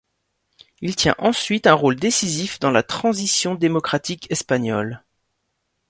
[0.81, 5.03] Il tient ensuite un rôle décisif dans la transition démocratique espagnole.